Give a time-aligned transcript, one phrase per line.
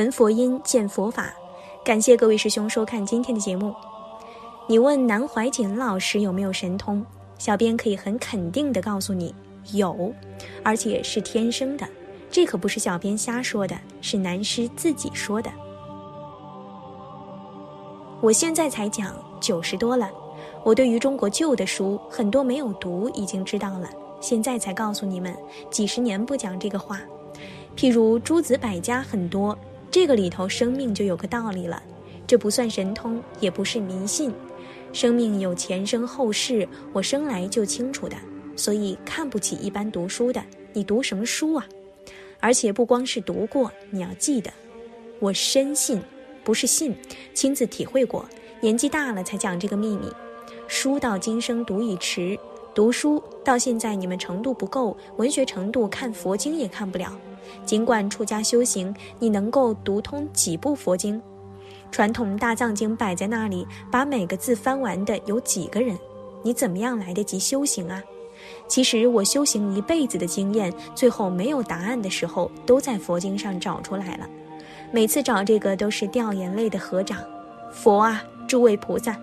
[0.00, 1.30] 闻佛音，见佛法。
[1.84, 3.74] 感谢各位师兄收看今天的节目。
[4.66, 7.04] 你问南怀瑾老师有没有神通？
[7.36, 9.34] 小编可以很肯定的告诉你，
[9.72, 10.10] 有，
[10.62, 11.86] 而且是天生的。
[12.30, 15.50] 这可不是小编瞎说的，是南师自己说的。
[18.22, 20.10] 我现在才讲九十多了，
[20.64, 23.90] 我对于中国旧的书很多没有读，已经知道了。
[24.18, 25.36] 现在才告诉你们，
[25.70, 27.02] 几十年不讲这个话。
[27.76, 29.54] 譬如诸子百家很多。
[29.90, 31.82] 这个里头生命就有个道理了，
[32.26, 34.32] 这不算神通，也不是迷信，
[34.92, 38.16] 生命有前生后世，我生来就清楚的，
[38.54, 40.40] 所以看不起一般读书的。
[40.72, 41.66] 你读什么书啊？
[42.38, 44.52] 而且不光是读过，你要记得，
[45.18, 46.00] 我深信，
[46.44, 46.94] 不是信，
[47.34, 48.24] 亲自体会过，
[48.60, 50.06] 年纪大了才讲这个秘密。
[50.68, 52.38] 书到今生读已迟，
[52.74, 57.12] 读书到现在你们程度不够，文学程度看佛经也看不了。
[57.64, 61.20] 尽管出家修行，你能够读通几部佛经？
[61.90, 65.98] 传统大藏经摆在那里，把每个字翻完的有几个人？
[66.42, 68.00] 你怎么样来得及修行啊？
[68.68, 74.28] 其实我修行一辈子的经验，最后没有答案的时候，都在佛经上找出来了。
[74.92, 77.18] 每次找这个都是掉眼泪的合掌。
[77.72, 79.16] 佛啊，诸位菩萨，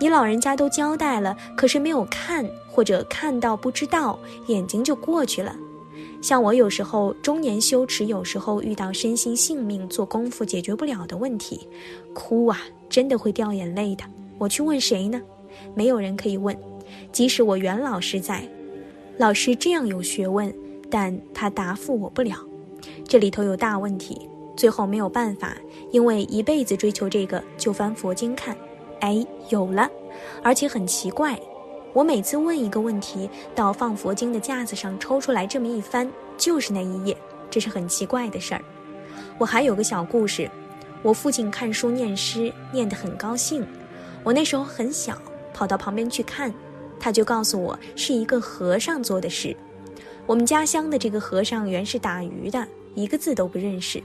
[0.00, 5.54] 你老人家都交代了，可是没有看，或者看到不知道，眼睛就过去了。
[6.22, 11.66] 像我有时候中年羞耻，有时候遇到身心性命做功夫解决不了的问题，
[12.14, 12.58] 哭啊，
[12.88, 14.04] 真的会掉眼泪的。
[14.38, 15.20] 我去问谁呢？
[15.74, 16.56] 没有人可以问，
[17.12, 18.46] 即使我袁老师在，
[19.18, 20.54] 老师这样有学问，
[20.90, 22.36] 但他答复我不了。
[23.06, 25.56] 这里头有大问题，最后没有办法，
[25.90, 28.56] 因为一辈子追求这个，就翻佛经看，
[29.00, 29.90] 哎，有了，
[30.42, 31.38] 而且很奇怪。
[31.92, 37.16] 我每次问一个问题，到放佛经的架子上抽出来这么一翻，就是那一页，
[37.50, 38.62] 这是很奇怪的事儿。
[39.38, 40.48] 我还有个小故事，
[41.02, 43.66] 我父亲看书念诗，念得很高兴。
[44.22, 45.16] 我那时候很小，
[45.52, 46.52] 跑到旁边去看，
[47.00, 49.56] 他就告诉我是一个和尚做的事。
[50.26, 54.00] 我们家乡的这个和尚原是打鱼的，一个字都不认识。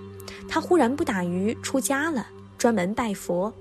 [0.47, 2.25] 他忽然不打鱼，出家了，
[2.57, 3.53] 专门拜佛。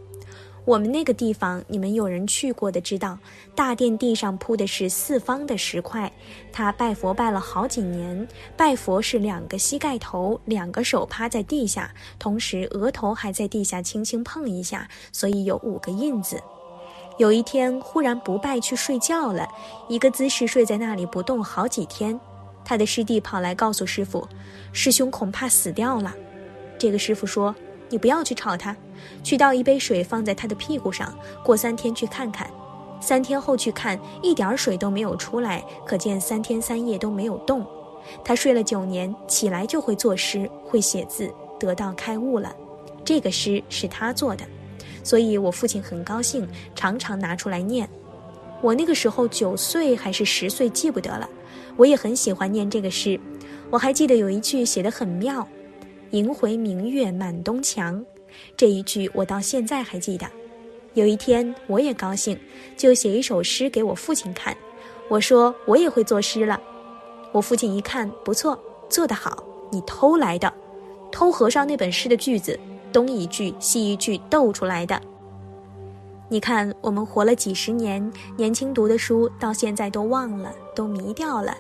[0.65, 3.19] 我们那个地方，你们有人去过的知道，
[3.55, 6.11] 大殿地上铺的是四方的石块。
[6.53, 8.27] 他拜佛拜了好几年，
[8.57, 16.43] 拜佛是两个膝盖头，两个手趴在地下，同时额头还在地下轻轻碰一下，所以有五个印子。
[17.19, 19.47] 有一天忽然不拜去睡觉了，
[19.91, 22.19] 一个姿势睡在那里不动好几天。
[22.65, 24.27] 他的师弟跑来告诉师傅，
[24.73, 26.15] 师兄恐怕死掉了。
[26.79, 27.55] 这个师傅说。
[27.89, 28.77] 你不要去吵他，
[29.23, 32.49] 去倒一杯水放在他的屁股上，过三天去看看。
[33.01, 37.67] 三天后去看，一点水都没有出来，可见三天三夜都没有动。
[38.25, 42.55] 他睡了九年，起来就会作诗，会写字，得到开悟了。
[43.05, 44.45] 这个诗是他做的，
[45.03, 47.89] 所以我父亲很高兴，常常拿出来念。
[48.63, 51.29] 我那个时候九岁还是十岁，记不得了。
[51.77, 53.21] 我也很喜欢念这个诗，
[53.71, 55.47] 我还记得有一句写得很妙。
[56.15, 58.05] 迎回明月满东墙，
[58.57, 60.25] 这一句我到现在还记得。
[60.93, 62.39] 有一天我也高兴，
[62.77, 64.57] 就写一首诗给我父亲看。
[65.09, 66.61] 我说我也会作诗了。
[67.33, 68.57] 我父亲一看，不错，
[68.89, 69.43] 做得好。
[69.73, 70.55] 你偷来的，
[71.11, 72.57] 偷和尚那本诗的句子，
[72.93, 75.03] 东一句西一句斗出来的。
[76.29, 81.57] 你看我们活了几十年，年轻读的书到现在都忘了，都迷掉了。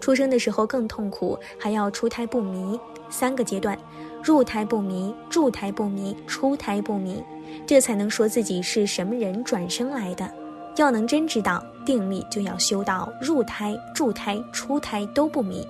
[0.00, 2.78] 出生的时候更痛苦，还要出胎不迷。
[3.08, 3.78] 三个阶段：
[4.22, 7.22] 入胎不迷，住胎不迷，出胎不迷，
[7.66, 10.28] 这才能说自己是什么人转生来的。
[10.76, 15.66] 要能真知道定力，就要修到入胎、住胎、出胎都不迷。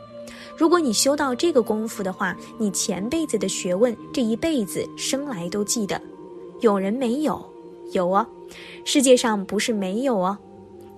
[0.57, 6.01] 如果你修到这个功夫的话，你前辈子的学问，这一辈子生来都记得。
[6.61, 7.45] 有人没有？
[7.93, 8.27] 有哦，
[8.85, 10.37] 世界上不是没有哦。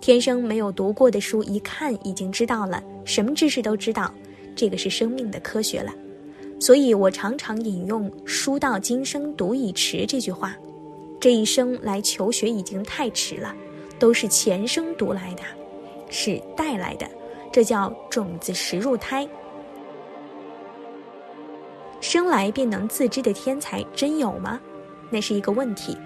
[0.01, 4.13] 天生没有读过的书，一看已经知道了，什么知识都知道，
[4.55, 5.91] 这个是生命的科学了。
[6.61, 10.55] 所以我常常引用“书到今生读已迟”这句话。
[11.19, 13.57] 这一生来求学已经太迟了，
[13.99, 15.43] 都是前生读来的，
[16.11, 17.09] 是带来的，
[17.51, 19.27] 这叫种子识入胎。
[22.03, 24.61] 生来便能自知的天才真有吗？
[25.09, 25.97] 那是一个问题。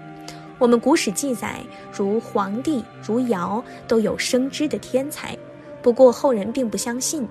[0.57, 1.59] 我们古史记载，
[1.91, 5.37] 如黄帝、如尧都有生知的天才，
[5.83, 7.27] 不过后人并不相信。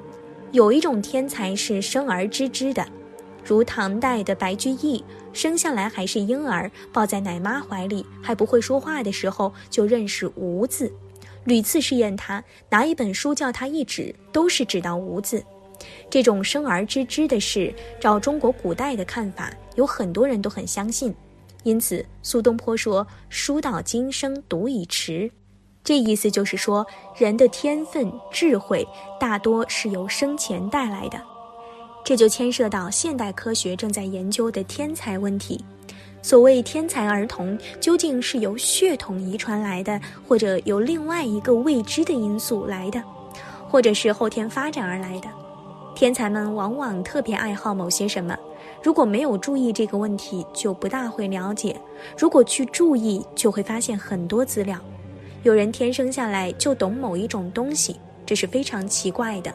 [0.53, 2.87] 有一种天才是生而知之的，
[3.43, 5.03] 如唐代的白居易，
[5.33, 10.93] 生下来还是婴儿，抱在奶妈怀里还不会说话的时候，就认识“无”字。
[11.45, 15.43] 屡次试验他，拿一本书叫他一指，都是指到“无”字。
[16.11, 21.13] 这种生而知之的事，照中国古代的看法，有很多人都很相信。
[21.65, 25.31] 因此，苏东坡说：“书到今生读已迟。”
[25.85, 26.87] 这意思就是说，
[27.17, 28.87] 人的天分、智慧
[29.19, 31.21] 大多是由生前带来的。
[32.05, 35.65] 这就牵涉到现代科学正在研究的天才问题。
[36.21, 43.03] 所谓天才儿童，究竟是由血统遗传来的，或者由另外一个未知的因素来的，
[43.69, 45.29] 或者是后天发展而来的？
[45.97, 48.37] 天才们往往特别爱好某些什么，
[48.83, 51.75] 如果没有注意这个问题，就不大会了解；
[52.17, 54.79] 如果去注意，就会发现很多资料。
[55.43, 59.53] 有人天生下来就懂某一种东西，这是非常奇怪的。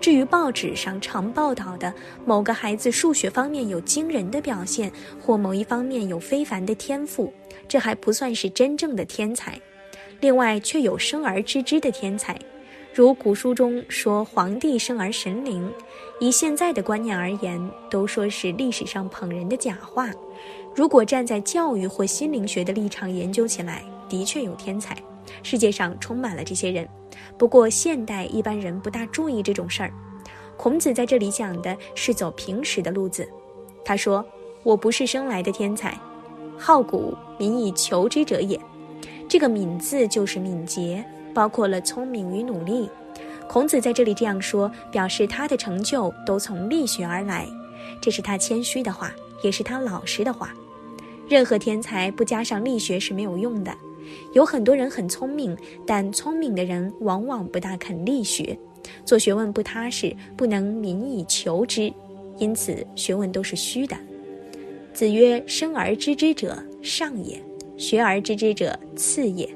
[0.00, 1.92] 至于报纸上常报道的
[2.24, 7.32] 某个孩子数学方面有惊人的表现，或某一方面有非凡的天赋，
[7.66, 9.58] 这还不算是真正的天才。
[10.20, 12.38] 另外，却有生而知之的天才。
[12.92, 15.68] 如古书中说，皇帝生而神灵，
[16.20, 17.60] 以现在的观念而言，
[17.90, 20.10] 都说是历史上捧人的假话。
[20.76, 24.96] 如果站在教育或心灵学的立场研究起来，的确有天才，
[25.42, 26.88] 世界上充满了这些人。
[27.38, 29.92] 不过现代一般人不大注意这种事儿。
[30.56, 33.28] 孔子在这里讲的是走平时的路子。
[33.84, 34.24] 他说
[34.62, 35.98] ：“我不是生来的天才，
[36.56, 38.58] 好古民以求之者也。”
[39.28, 41.04] 这个“敏”字就是敏捷。
[41.34, 42.88] 包括了聪明与努力，
[43.48, 47.44] 孔子在这里这样说，表示他的成就都从力学而来，
[48.00, 49.10] 这是他谦虚的话，
[49.42, 50.54] 也是他老实的话。
[51.28, 53.76] 任何天才不加上力学是没有用的。
[54.32, 55.56] 有很多人很聪明，
[55.86, 58.58] 但聪明的人往往不大肯力学，
[59.04, 61.92] 做学问不踏实，不能民以求之，
[62.38, 63.96] 因此学问都是虚的。
[64.92, 67.40] 子曰：“生而知之者上也，
[67.76, 69.48] 学而知之者次也。”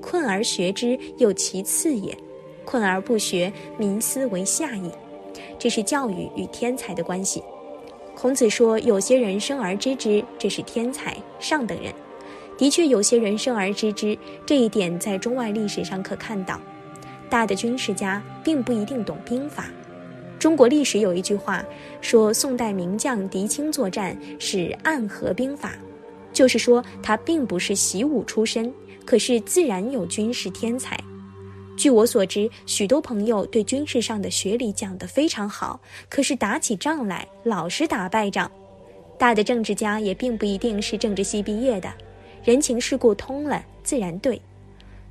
[0.00, 2.14] 困而学之，又其次也；
[2.64, 4.88] 困而不学，民思为下矣。
[5.58, 7.42] 这是教育与天才的关系。
[8.14, 11.92] 孔子说，有些人生而知之，这是天才，上等人。
[12.58, 14.16] 的确，有些人生而知之，
[14.46, 16.60] 这一点在中外历史上可看到。
[17.28, 19.66] 大的军事家并不一定懂兵法。
[20.38, 21.64] 中国历史有一句话
[22.00, 25.72] 说，宋代名将狄青作战是暗合兵法，
[26.32, 28.72] 就是说他并不是习武出身。
[29.04, 30.98] 可是自然有军事天才。
[31.76, 38.50] 据我所知，许多朋友对军事上的学理讲得非常好，可是打起仗来老是打败仗。
[39.18, 41.92] 大的政治家也并不一定是政治系毕业的，
[42.46, 44.40] 人情世故通了自然对。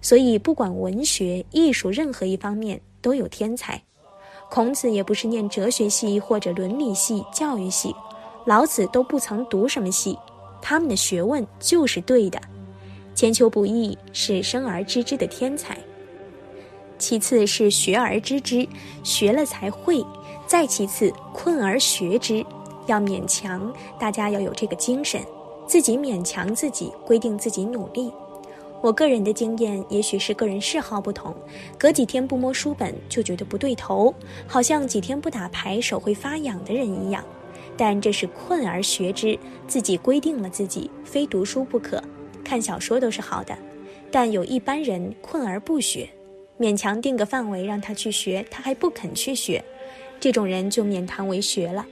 [0.01, 3.81] 所以不管文学、艺术任何一方面都有天才。
[4.49, 7.93] 孔子也不是念哲学系或者伦理系、教育系，
[8.45, 10.17] 老子都不曾读什么系，
[10.61, 12.39] 他们的学问就是对的。
[13.13, 15.77] 千秋不易是生而知之的天才，
[16.97, 18.65] 其次是学而知之，
[19.03, 20.05] 学了才会；
[20.47, 22.45] 再其次困而学之，
[22.85, 23.73] 要勉强。
[23.99, 25.21] 大家要有这个精神，
[25.67, 28.11] 自己勉强自己，规定自己努力。
[28.81, 31.35] 我个人的经验，也许是个人嗜好不同，
[31.77, 34.13] 隔几天不摸书本就觉得不对头，
[34.45, 37.23] 好像几天不打牌手会发痒的人一样。
[37.75, 42.01] 但这是困而学之，自己规定了自己，非读书不可。
[42.43, 43.57] 看小说都是好的，
[44.11, 46.07] 但有一般人困而不学，
[46.59, 49.63] 勉强定个范围让他去学，他还不肯去学，
[50.19, 51.83] 这种人就免谈为学了。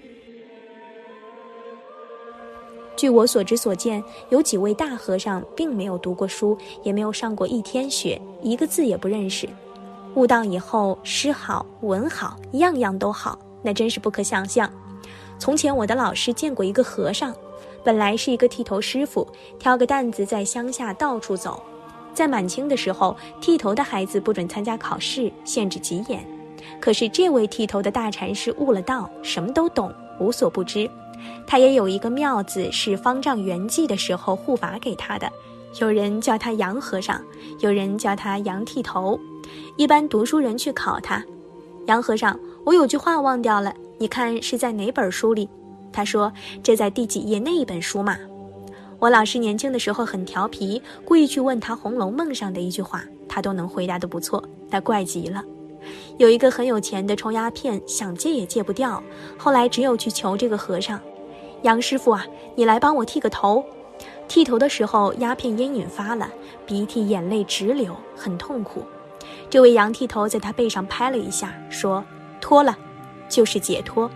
[2.96, 9.48] 据我所知所见，有几位大和尚并没有读过书，也没有上过一天学，一个字也不认识，
[10.16, 14.70] 悟道以后诗好文好，样样都好，那真是不可想象。
[15.40, 17.34] 从前我的老师见过一个和尚。
[17.86, 19.28] 本来是一个剃头师傅，
[19.60, 21.62] 挑个担子在乡下到处走。
[22.14, 26.26] 在满清的时候，剃头的孩子不准参加考试，限制极严。
[26.80, 30.90] 可是这位剃头的大禅师悟了道，什么都懂，无所不知。
[31.46, 35.32] 他也有一个庙子，是方丈圆寂的时候护法给他的。
[35.80, 37.22] 有人叫他杨和尚，
[37.60, 39.20] 有人叫他杨剃头。
[39.76, 41.24] 一般读书人去考他，
[41.88, 45.50] 杨和尚，我有句话忘掉了，你看是在哪本书里？
[45.92, 46.32] 他说
[46.64, 48.18] ：“这在第几页那一本书嘛？”
[49.00, 54.44] 我老师年轻的时候很调皮，故意去问他《红楼梦》上的一句话，他都能回答的不错。
[54.72, 55.44] 他怪极了。
[56.18, 59.02] 有一个很有钱的抽鸦片，想戒也戒不掉，
[59.38, 61.00] 后来只有去求这个和尚
[61.64, 62.26] ：“杨师傅啊，
[62.56, 63.64] 你来帮我剃个头。”
[64.28, 66.30] 剃头的时候，鸦片烟瘾发了，
[66.66, 68.84] 鼻涕眼泪直流，很痛苦。
[69.50, 72.04] 这位杨剃头在他背上拍了一下，说
[72.42, 72.78] ：“脱了，
[73.30, 74.10] 就是解脱。”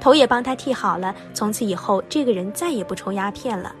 [0.00, 3.74] 头也帮他剃好了，从此以后，这个人再也不抽鸦片了。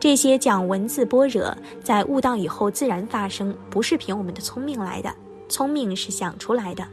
[0.00, 5.14] 这些讲文字般若，在悟道以后自然发生，不是凭我们的聪明来的。
[5.54, 6.84] 聪明是想出来的，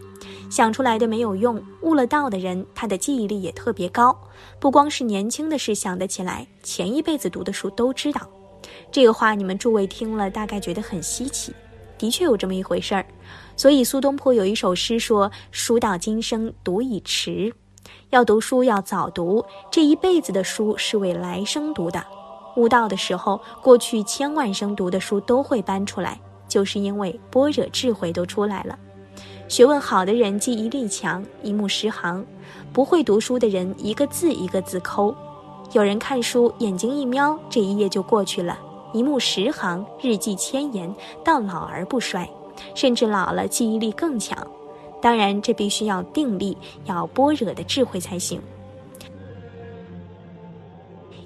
[0.52, 1.60] 想出来的没有用。
[1.82, 4.16] 悟了道的人，他的记忆力也特别高，
[4.60, 8.22] 不光是年轻的事想得起来，前一辈子读的书都知道。
[8.92, 11.52] 这个话你们诸位听了，大概觉得很稀奇，
[11.98, 13.04] 的确有这么一回事儿。
[13.58, 17.52] 所以苏东坡有一首诗说：“书到今生读已迟，
[18.12, 22.06] 要读书要早读，这一辈子的书是为来生读的。”
[22.58, 26.22] 悟道的时候，过去千万生读的书都会搬出来，
[26.52, 28.78] 就是因为般若智慧都出来了。
[29.48, 32.22] 学问好的人记忆力强，一目十行；
[32.74, 35.16] 不会读书的人一个字一个字抠。
[35.72, 38.60] 有人看书眼睛一瞄，这一页就过去了，
[38.92, 40.94] 一目十行，日记千言，
[41.24, 42.30] 到老而不衰，
[42.76, 44.38] 甚至老了记忆力更强。
[45.02, 48.42] 当然，这必须要定力，要般若的智慧才行。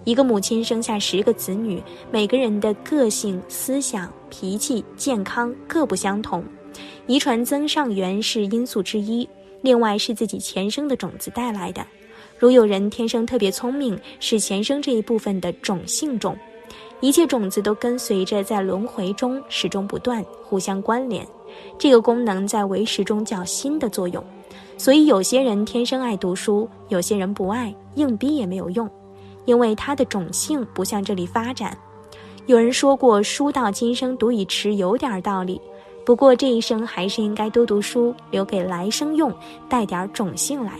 [0.05, 1.81] 一个母亲生下十个子女，
[2.12, 6.43] 每个人的个性、思想、脾气、健康各不相同，
[7.07, 9.27] 遗传增上缘是因素之一，
[9.63, 11.83] 另外是自己前生的种子带来的。
[12.38, 16.38] 如有人天生特别聪明，是前生这一部分的种性种，
[17.01, 21.25] 一切种子都跟随着在轮回中始终不断，互相关联。
[21.79, 24.24] 这个功能在唯识中叫心的作用，
[24.77, 28.88] 所以有些人天生爱读书，有些人不爱，硬逼也没有用。
[29.45, 31.77] 因为它的种性不向这里发展，
[32.47, 35.59] 有人说过“书到今生读已迟”，有点道理。
[36.05, 39.33] 不过这一生还是应该多读书，留给来生用，
[39.67, 40.73] 带点种性来。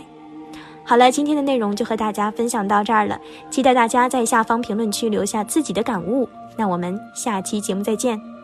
[0.84, 3.20] 好了，今天的内容就和大家分享到这儿了，
[3.50, 6.28] 期待大家在下方评论区留下自己的感悟。
[6.56, 8.35] 那我们下期节目再见。